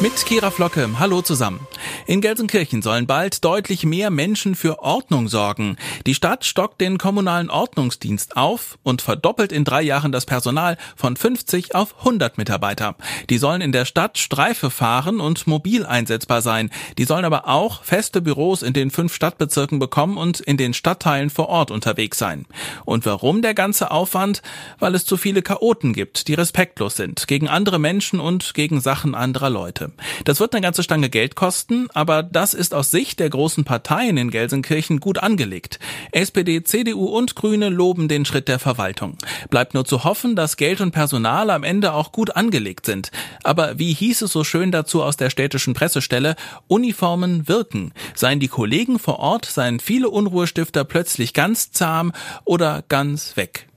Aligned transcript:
Mit 0.00 0.24
Kira 0.24 0.52
Flocke. 0.52 0.88
Hallo 1.00 1.22
zusammen. 1.22 1.66
In 2.06 2.20
Gelsenkirchen 2.20 2.82
sollen 2.82 3.08
bald 3.08 3.44
deutlich 3.44 3.84
mehr 3.84 4.10
Menschen 4.10 4.54
für 4.54 4.78
Ordnung 4.78 5.26
sorgen. 5.26 5.76
Die 6.06 6.14
Stadt 6.14 6.44
stockt 6.44 6.80
den 6.80 6.98
kommunalen 6.98 7.50
Ordnungsdienst 7.50 8.36
auf 8.36 8.78
und 8.84 9.02
verdoppelt 9.02 9.50
in 9.50 9.64
drei 9.64 9.82
Jahren 9.82 10.12
das 10.12 10.24
Personal 10.24 10.76
von 10.94 11.16
50 11.16 11.74
auf 11.74 11.98
100 11.98 12.38
Mitarbeiter. 12.38 12.94
Die 13.28 13.38
sollen 13.38 13.60
in 13.60 13.72
der 13.72 13.86
Stadt 13.86 14.18
Streife 14.18 14.70
fahren 14.70 15.18
und 15.18 15.48
mobil 15.48 15.84
einsetzbar 15.84 16.42
sein. 16.42 16.70
Die 16.96 17.04
sollen 17.04 17.24
aber 17.24 17.48
auch 17.48 17.82
feste 17.82 18.22
Büros 18.22 18.62
in 18.62 18.74
den 18.74 18.92
fünf 18.92 19.12
Stadtbezirken 19.12 19.80
bekommen 19.80 20.16
und 20.16 20.38
in 20.38 20.56
den 20.56 20.74
Stadtteilen 20.74 21.28
vor 21.28 21.48
Ort 21.48 21.72
unterwegs 21.72 22.18
sein. 22.18 22.46
Und 22.84 23.04
warum 23.04 23.42
der 23.42 23.54
ganze 23.54 23.90
Aufwand? 23.90 24.42
Weil 24.78 24.94
es 24.94 25.04
zu 25.04 25.16
viele 25.16 25.42
Chaoten 25.42 25.92
gibt, 25.92 26.28
die 26.28 26.34
respektlos 26.34 26.94
sind 26.94 27.26
gegen 27.26 27.48
andere 27.48 27.80
Menschen 27.80 28.20
und 28.20 28.54
gegen 28.54 28.80
Sachen 28.80 29.16
anderer 29.16 29.50
Leute. 29.50 29.87
Das 30.24 30.40
wird 30.40 30.54
eine 30.54 30.62
ganze 30.62 30.82
Stange 30.82 31.08
Geld 31.08 31.34
kosten, 31.34 31.88
aber 31.94 32.22
das 32.22 32.54
ist 32.54 32.74
aus 32.74 32.90
Sicht 32.90 33.20
der 33.20 33.30
großen 33.30 33.64
Parteien 33.64 34.16
in 34.16 34.30
Gelsenkirchen 34.30 35.00
gut 35.00 35.18
angelegt. 35.18 35.78
SPD, 36.12 36.62
CDU 36.62 37.06
und 37.06 37.34
Grüne 37.34 37.68
loben 37.68 38.08
den 38.08 38.24
Schritt 38.24 38.48
der 38.48 38.58
Verwaltung. 38.58 39.16
Bleibt 39.50 39.74
nur 39.74 39.84
zu 39.84 40.04
hoffen, 40.04 40.36
dass 40.36 40.56
Geld 40.56 40.80
und 40.80 40.92
Personal 40.92 41.50
am 41.50 41.64
Ende 41.64 41.92
auch 41.92 42.12
gut 42.12 42.36
angelegt 42.36 42.86
sind. 42.86 43.10
Aber 43.42 43.78
wie 43.78 43.92
hieß 43.92 44.22
es 44.22 44.32
so 44.32 44.44
schön 44.44 44.72
dazu 44.72 45.02
aus 45.02 45.16
der 45.16 45.30
städtischen 45.30 45.74
Pressestelle, 45.74 46.36
Uniformen 46.66 47.48
wirken. 47.48 47.92
Seien 48.14 48.40
die 48.40 48.48
Kollegen 48.48 48.98
vor 48.98 49.18
Ort, 49.18 49.46
seien 49.46 49.80
viele 49.80 50.10
Unruhestifter 50.10 50.84
plötzlich 50.84 51.34
ganz 51.34 51.72
zahm 51.72 52.12
oder 52.44 52.82
ganz 52.88 53.36
weg. 53.36 53.68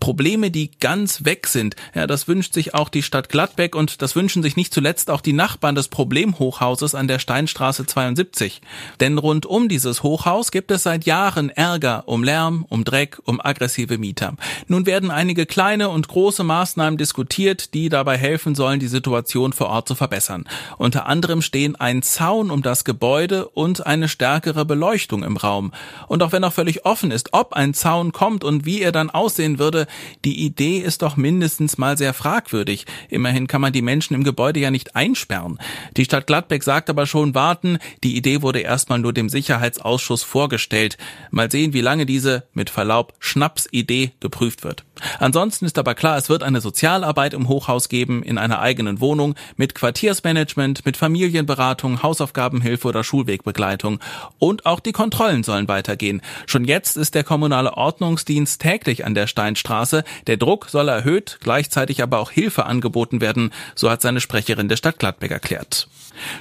Probleme, 0.00 0.50
die 0.50 0.70
ganz 0.80 1.24
weg 1.24 1.46
sind. 1.46 1.76
Ja, 1.94 2.06
das 2.06 2.28
wünscht 2.28 2.54
sich 2.54 2.74
auch 2.74 2.88
die 2.88 3.02
Stadt 3.02 3.28
Gladbeck 3.28 3.74
und 3.74 4.02
das 4.02 4.16
wünschen 4.16 4.42
sich 4.42 4.56
nicht 4.56 4.72
zuletzt 4.72 5.10
auch 5.10 5.20
die 5.20 5.32
Nachbarn 5.32 5.74
des 5.74 5.88
Problemhochhauses 5.88 6.94
an 6.94 7.08
der 7.08 7.18
Steinstraße 7.18 7.86
72. 7.86 8.60
Denn 9.00 9.18
rund 9.18 9.46
um 9.46 9.68
dieses 9.68 10.02
Hochhaus 10.02 10.50
gibt 10.50 10.70
es 10.70 10.82
seit 10.82 11.06
Jahren 11.06 11.50
Ärger 11.50 12.04
um 12.06 12.24
Lärm, 12.24 12.64
um 12.68 12.84
Dreck, 12.84 13.18
um 13.24 13.40
aggressive 13.40 13.98
Mieter. 13.98 14.34
Nun 14.66 14.86
werden 14.86 15.10
einige 15.10 15.46
kleine 15.46 15.88
und 15.88 16.08
große 16.08 16.44
Maßnahmen 16.44 16.98
diskutiert, 16.98 17.74
die 17.74 17.88
dabei 17.88 18.16
helfen 18.16 18.54
sollen, 18.54 18.80
die 18.80 18.88
Situation 18.88 19.52
vor 19.52 19.68
Ort 19.68 19.88
zu 19.88 19.94
verbessern. 19.94 20.44
Unter 20.76 21.06
anderem 21.06 21.42
stehen 21.42 21.76
ein 21.76 22.02
Zaun 22.02 22.50
um 22.50 22.62
das 22.62 22.84
Gebäude 22.84 23.48
und 23.48 23.86
eine 23.86 24.08
stärkere 24.08 24.64
Beleuchtung 24.64 25.22
im 25.22 25.36
Raum. 25.36 25.72
Und 26.06 26.22
auch 26.22 26.32
wenn 26.32 26.42
noch 26.42 26.52
völlig 26.52 26.84
offen 26.84 27.10
ist, 27.10 27.32
ob 27.32 27.52
ein 27.52 27.74
Zaun 27.74 28.12
kommt 28.12 28.44
und 28.44 28.64
wie 28.64 28.80
er 28.80 28.92
dann 28.92 29.10
aussehen 29.10 29.58
wird, 29.58 29.67
würde, 29.68 29.86
die 30.24 30.46
Idee 30.46 30.78
ist 30.78 31.02
doch 31.02 31.18
mindestens 31.18 31.76
mal 31.76 31.98
sehr 31.98 32.14
fragwürdig. 32.14 32.86
Immerhin 33.10 33.46
kann 33.46 33.60
man 33.60 33.72
die 33.72 33.82
Menschen 33.82 34.14
im 34.14 34.24
Gebäude 34.24 34.60
ja 34.60 34.70
nicht 34.70 34.96
einsperren. 34.96 35.58
Die 35.98 36.06
Stadt 36.06 36.26
Gladbeck 36.26 36.62
sagt 36.62 36.88
aber 36.88 37.06
schon 37.06 37.34
warten, 37.34 37.78
die 38.02 38.16
Idee 38.16 38.40
wurde 38.40 38.60
erstmal 38.60 38.98
nur 38.98 39.12
dem 39.12 39.28
Sicherheitsausschuss 39.28 40.22
vorgestellt. 40.22 40.96
Mal 41.30 41.50
sehen, 41.50 41.74
wie 41.74 41.82
lange 41.82 42.06
diese, 42.06 42.44
mit 42.54 42.70
Verlaub, 42.70 43.12
Schnapsidee 43.18 44.12
geprüft 44.20 44.64
wird. 44.64 44.84
Ansonsten 45.18 45.64
ist 45.64 45.78
aber 45.78 45.94
klar, 45.94 46.16
es 46.16 46.28
wird 46.28 46.42
eine 46.42 46.60
Sozialarbeit 46.60 47.34
im 47.34 47.48
Hochhaus 47.48 47.88
geben, 47.88 48.22
in 48.22 48.38
einer 48.38 48.60
eigenen 48.60 49.00
Wohnung, 49.00 49.34
mit 49.56 49.74
Quartiersmanagement, 49.74 50.84
mit 50.84 50.96
Familienberatung, 50.96 52.02
Hausaufgabenhilfe 52.02 52.88
oder 52.88 53.04
Schulwegbegleitung. 53.04 54.00
Und 54.38 54.66
auch 54.66 54.80
die 54.80 54.92
Kontrollen 54.92 55.42
sollen 55.42 55.68
weitergehen. 55.68 56.22
Schon 56.46 56.64
jetzt 56.64 56.96
ist 56.96 57.14
der 57.14 57.24
kommunale 57.24 57.74
Ordnungsdienst 57.74 58.60
täglich 58.60 59.04
an 59.04 59.14
der 59.14 59.26
Steinstraße. 59.26 60.04
Der 60.26 60.36
Druck 60.36 60.68
soll 60.68 60.88
erhöht, 60.88 61.38
gleichzeitig 61.42 62.02
aber 62.02 62.18
auch 62.18 62.30
Hilfe 62.30 62.66
angeboten 62.66 63.20
werden, 63.20 63.52
so 63.74 63.90
hat 63.90 64.02
seine 64.02 64.20
Sprecherin 64.20 64.68
der 64.68 64.76
Stadt 64.76 64.98
Gladbeck 64.98 65.30
erklärt. 65.30 65.88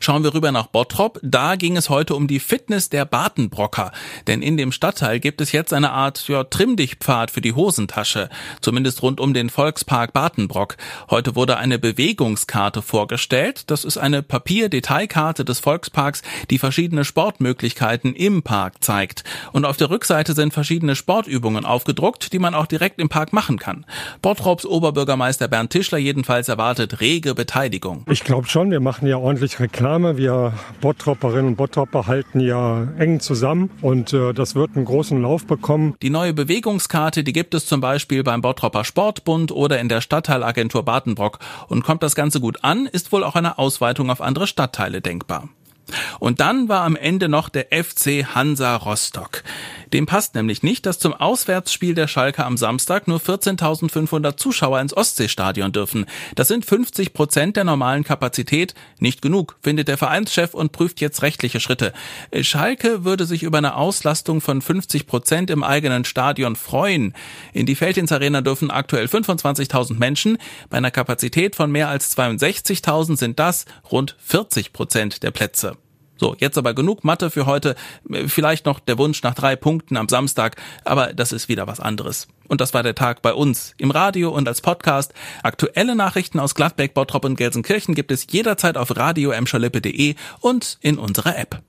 Schauen 0.00 0.24
wir 0.24 0.34
rüber 0.34 0.52
nach 0.52 0.66
Bottrop. 0.66 1.18
Da 1.22 1.56
ging 1.56 1.76
es 1.76 1.90
heute 1.90 2.14
um 2.14 2.26
die 2.26 2.40
Fitness 2.40 2.88
der 2.88 3.04
Batenbrocker. 3.04 3.92
Denn 4.26 4.42
in 4.42 4.56
dem 4.56 4.72
Stadtteil 4.72 5.20
gibt 5.20 5.40
es 5.40 5.52
jetzt 5.52 5.72
eine 5.72 5.90
Art 5.90 6.28
ja, 6.28 6.44
Trimm-dich-Pfad 6.44 7.30
für 7.30 7.40
die 7.40 7.54
Hosentasche 7.54 8.28
zumindest 8.60 9.02
rund 9.02 9.20
um 9.20 9.34
den 9.34 9.50
Volkspark 9.50 10.12
Batenbrock. 10.12 10.76
Heute 11.10 11.34
wurde 11.36 11.56
eine 11.56 11.78
Bewegungskarte 11.78 12.82
vorgestellt. 12.82 13.70
Das 13.70 13.84
ist 13.84 13.98
eine 13.98 14.22
Papierdetailkarte 14.22 15.44
des 15.44 15.60
Volksparks, 15.60 16.22
die 16.50 16.58
verschiedene 16.58 17.04
Sportmöglichkeiten 17.04 18.14
im 18.14 18.42
Park 18.42 18.82
zeigt. 18.82 19.24
Und 19.52 19.64
auf 19.64 19.76
der 19.76 19.90
Rückseite 19.90 20.34
sind 20.34 20.52
verschiedene 20.52 20.96
Sportübungen 20.96 21.64
aufgedruckt, 21.64 22.32
die 22.32 22.38
man 22.38 22.54
auch 22.54 22.66
direkt 22.66 23.00
im 23.00 23.08
Park 23.08 23.32
machen 23.32 23.58
kann. 23.58 23.86
Bottrops 24.22 24.66
Oberbürgermeister 24.66 25.48
Bernd 25.48 25.70
Tischler 25.70 25.98
jedenfalls 25.98 26.48
erwartet 26.48 27.00
rege 27.00 27.34
Beteiligung. 27.34 28.04
Ich 28.10 28.24
glaube 28.24 28.48
schon, 28.48 28.70
wir 28.70 28.80
machen 28.80 29.06
ja 29.06 29.16
ordentlich 29.16 29.60
Reklame. 29.60 30.16
Wir 30.16 30.52
Bottroperinnen 30.80 31.46
und 31.48 31.56
Bottropper 31.56 32.06
halten 32.06 32.40
ja 32.40 32.88
eng 32.98 33.20
zusammen 33.20 33.70
und 33.80 34.12
äh, 34.12 34.32
das 34.32 34.54
wird 34.54 34.76
einen 34.76 34.84
großen 34.84 35.20
Lauf 35.20 35.46
bekommen. 35.46 35.94
Die 36.02 36.10
neue 36.10 36.34
Bewegungskarte, 36.34 37.24
die 37.24 37.32
gibt 37.32 37.54
es 37.54 37.66
zum 37.66 37.80
Beispiel 37.80 38.22
bei 38.22 38.33
beim 38.34 38.42
Bottropper 38.42 38.84
Sportbund 38.84 39.52
oder 39.52 39.78
in 39.78 39.88
der 39.88 40.00
Stadtteilagentur 40.00 40.84
Badenbrock. 40.84 41.38
Und 41.68 41.84
kommt 41.84 42.02
das 42.02 42.16
Ganze 42.16 42.40
gut 42.40 42.64
an, 42.64 42.86
ist 42.86 43.12
wohl 43.12 43.22
auch 43.22 43.36
eine 43.36 43.58
Ausweitung 43.58 44.10
auf 44.10 44.20
andere 44.20 44.48
Stadtteile 44.48 45.00
denkbar. 45.00 45.48
Und 46.20 46.40
dann 46.40 46.68
war 46.68 46.82
am 46.82 46.96
Ende 46.96 47.28
noch 47.28 47.48
der 47.48 47.66
FC 47.70 48.24
Hansa 48.34 48.76
Rostock. 48.76 49.42
Dem 49.92 50.06
passt 50.06 50.34
nämlich 50.34 50.62
nicht, 50.62 50.86
dass 50.86 50.98
zum 50.98 51.12
Auswärtsspiel 51.12 51.94
der 51.94 52.08
Schalke 52.08 52.44
am 52.44 52.56
Samstag 52.56 53.06
nur 53.06 53.20
14.500 53.20 54.36
Zuschauer 54.36 54.80
ins 54.80 54.96
Ostseestadion 54.96 55.70
dürfen. 55.70 56.06
Das 56.34 56.48
sind 56.48 56.64
50 56.64 57.12
Prozent 57.12 57.56
der 57.56 57.62
normalen 57.64 58.02
Kapazität. 58.02 58.74
Nicht 58.98 59.22
genug, 59.22 59.56
findet 59.62 59.88
der 59.88 59.98
Vereinschef 59.98 60.54
und 60.54 60.72
prüft 60.72 61.00
jetzt 61.00 61.22
rechtliche 61.22 61.60
Schritte. 61.60 61.92
Schalke 62.40 63.04
würde 63.04 63.24
sich 63.24 63.44
über 63.44 63.58
eine 63.58 63.76
Auslastung 63.76 64.40
von 64.40 64.62
50 64.62 65.06
Prozent 65.06 65.50
im 65.50 65.62
eigenen 65.62 66.04
Stadion 66.04 66.56
freuen. 66.56 67.14
In 67.52 67.66
die 67.66 67.76
Feldins 67.76 68.10
Arena 68.10 68.40
dürfen 68.40 68.70
aktuell 68.70 69.06
25.000 69.06 69.98
Menschen. 69.98 70.38
Bei 70.70 70.78
einer 70.78 70.90
Kapazität 70.90 71.54
von 71.54 71.70
mehr 71.70 71.88
als 71.88 72.16
62.000 72.16 73.16
sind 73.16 73.38
das 73.38 73.64
rund 73.92 74.16
40 74.18 74.72
Prozent 74.72 75.22
der 75.22 75.30
Plätze. 75.30 75.76
So, 76.16 76.36
jetzt 76.38 76.58
aber 76.58 76.74
genug 76.74 77.04
Mathe 77.04 77.30
für 77.30 77.46
heute. 77.46 77.74
Vielleicht 78.26 78.66
noch 78.66 78.80
der 78.80 78.98
Wunsch 78.98 79.22
nach 79.22 79.34
drei 79.34 79.56
Punkten 79.56 79.96
am 79.96 80.08
Samstag, 80.08 80.56
aber 80.84 81.12
das 81.12 81.32
ist 81.32 81.48
wieder 81.48 81.66
was 81.66 81.80
anderes. 81.80 82.28
Und 82.46 82.60
das 82.60 82.74
war 82.74 82.82
der 82.82 82.94
Tag 82.94 83.22
bei 83.22 83.32
uns 83.32 83.74
im 83.78 83.90
Radio 83.90 84.30
und 84.30 84.46
als 84.46 84.60
Podcast. 84.60 85.12
Aktuelle 85.42 85.96
Nachrichten 85.96 86.38
aus 86.38 86.54
Gladbeck, 86.54 86.94
Bottrop 86.94 87.24
und 87.24 87.36
Gelsenkirchen 87.36 87.94
gibt 87.94 88.12
es 88.12 88.26
jederzeit 88.30 88.76
auf 88.76 88.96
radio 88.96 89.32
und 90.40 90.78
in 90.80 90.98
unserer 90.98 91.38
App. 91.38 91.62